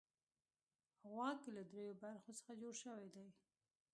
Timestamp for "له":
1.55-1.61